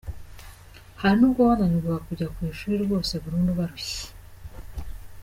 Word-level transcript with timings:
Hari 1.01 1.15
n’ubwo 1.19 1.41
bananirwaga 1.49 2.01
kujya 2.07 2.27
ku 2.33 2.39
ishuri 2.51 2.75
rwose 2.85 3.13
burundu 3.23 3.51
barushye. 3.59 4.05